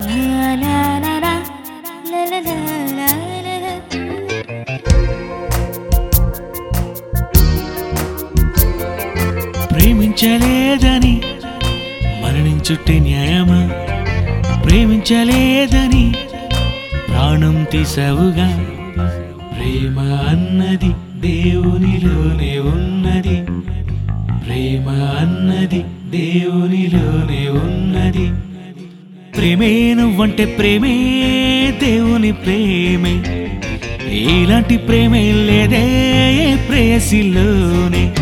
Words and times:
na 0.00 0.56
na 0.56 0.93
ప్రేమించలేదని 10.20 11.20
మరణించుటే 12.22 12.98
న్యాయమా? 12.98 13.70
ప్రేమించలేదని 14.60 16.14
ప్రాణం 17.08 17.66
తీసవుగా? 17.72 18.66
ప్రేమ 19.58 19.98
అన్నది 20.28 20.92
దేవునిలోనే 21.20 22.58
ఉన్నది. 22.58 23.36
ప్రేమ 24.46 24.88
అన్నది 25.20 25.84
దేవునిలోనే 26.10 27.48
ఉన్నది. 27.48 28.32
ప్రేమే 29.36 29.94
నువ్వంటే 29.94 30.44
ప్రేమే 30.44 30.94
దేవుని 31.82 32.32
ప్రేమే. 32.32 33.46
ఇలాంటి 34.10 34.76
ప్రేమే 34.76 35.32
లేదే 35.32 35.86
ప్రేయసిలోనే. 36.68 38.14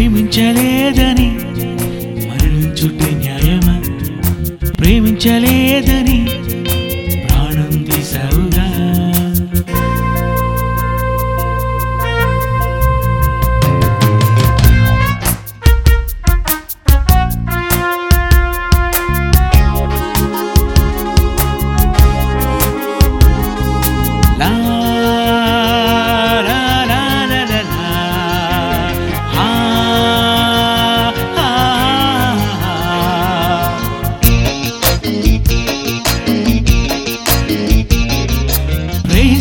ప్రేమించలేదని 0.00 1.26
మరణించుటే 2.28 3.08
న్యాయమా? 3.14 3.74
ప్రేమించలేదని 4.78 6.16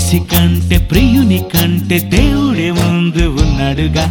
మనిషి 0.10 0.26
కంటే 0.26 0.78
ప్రియుని 0.78 1.38
కంటే 1.54 2.00
దేవుడే 2.00 2.72
ముందు 2.72 3.24
ఉన్నాడుగా. 3.42 4.06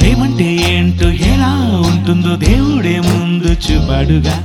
ప్రేమంటే 0.00 0.48
ఏంటో 0.68 1.08
ఎలా 1.10 1.52
ఉంటుందో 1.88 2.36
దేవుడే 2.36 3.00
ముందు 3.00 3.50
చూపాడుగా. 3.52 4.36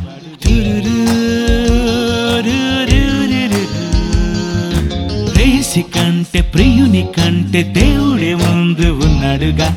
ప్రేసి 5.36 5.81
కంటే 5.96 6.42
ప్రియుని 6.42 7.03
కంటే 7.18 7.63
దేవుడే 7.63 8.34
ముందు 8.36 8.88
ఉన్నాడుగా. 9.06 9.75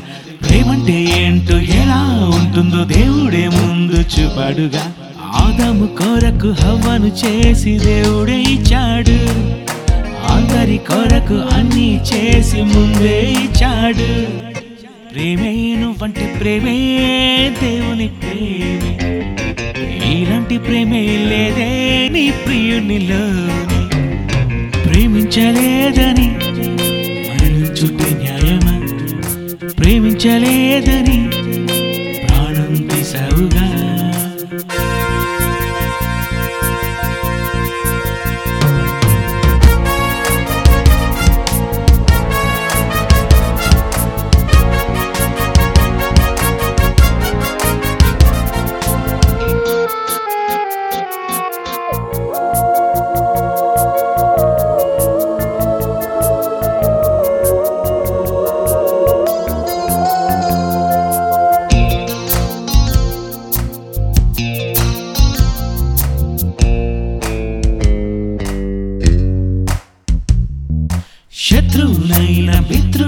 ప్రేమంటే 0.49 0.97
ఏంటో 1.17 1.57
ఎలా 1.59 2.01
ఉంటుందో 2.39 2.83
దేవుడే 2.83 3.47
ముందు 3.47 3.99
చూపాడుగా. 3.99 4.85
ఆదాము 5.35 5.87
కొరకు 5.87 6.49
హవ్వను 6.63 7.11
చేసి 7.25 7.79
దేవుడే 7.79 8.41
ఇచ్చాడు. 8.41 9.17
అందరి 10.37 10.77
కొరకు 10.77 11.33
అన్ని 11.33 12.01
చేసి 12.01 12.61
ముందే 12.61 13.31
ఇచ్చాడు. 13.31 14.25
ప్రేమే 15.13 15.75
నువ్వంటే 15.75 16.35
ప్రేమే 16.39 16.77
దేవుని 17.63 18.07
ప్రేమే. 18.07 18.99
ఇలాంటి 20.11 20.57
ప్రేమే 20.57 21.01
లేదే 21.01 22.09
నీ 22.11 22.31
ప్రియునిలో. 22.31 23.23
ప్రేమించలేదని 24.83 26.27
మరణించుటే 27.29 28.09
న్యాయమా? 28.13 28.73
ప్రేమించలేదని 29.69 31.27
ప్రాణం 32.27 32.75
తీసావుగా? 32.75 33.96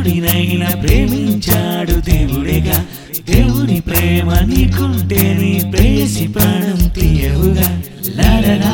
మిత్రుడినైనా 0.10 0.70
ప్రేమించాడు 0.82 1.92
దేవుడేగా. 1.92 2.86
దేవుని 3.30 3.80
ప్రేమ 3.80 4.34
నీకుంటే 4.46 5.22
నీ 5.42 5.72
ప్రేసి 5.72 6.28
ప్రాణం 6.28 6.88
తీయవుగా. 6.88 7.82
లాలలా, 8.16 8.74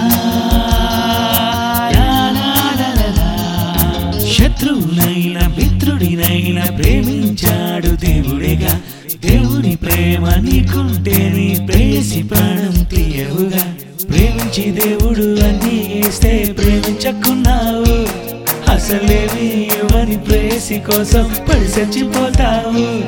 శత్రువునైనా 4.32 5.48
మిత్రుడినైనా 5.48 6.66
ప్రేమించాడు 6.66 7.92
దేవుడేగా. 8.06 8.82
దేవుని 9.26 9.76
ప్రేమ 9.76 10.30
నీకుంటే 10.50 11.18
నీ 11.38 11.68
ప్రేసి 11.68 12.24
ప్రాణం 12.24 12.84
తీయవుగా. 12.84 13.64
ప్రేమించి 14.10 14.72
దేవుడు 14.72 15.28
అన్నీ 15.44 16.04
ఇస్తే 16.08 16.56
ప్రేమించకున్నావు. 16.58 18.35
ఆశలేమి 18.76 19.68
ఎవరి 19.68 20.18
ప్రేసి 20.18 20.80
కోసం 20.80 21.36
పడి 21.50 21.60
చచ్చిపోతావు. 21.60 23.04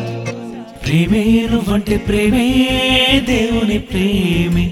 ప్రేమేరు 0.85 1.53
నువ్వంటే 1.53 1.97
ప్రేమే 1.97 2.67
దేవుని 3.27 3.77
ప్రేమే. 3.79 4.71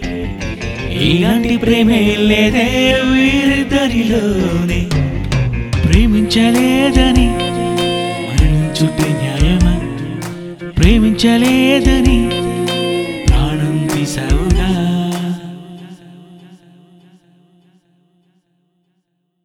ఇలాంటి 1.02 1.58
ప్రేమే 1.58 2.16
లేదే 2.20 2.96
వీరిద్దరిలోనే. 3.12 4.88
ప్రేమించలేదని 5.84 7.28
చుట్టే 8.84 9.08
న్యాయమా? 9.10 9.80
ప్రేమించలేదని 10.70 12.30
ప్రాణం 13.28 13.90
తీసావుగా? 13.98 14.95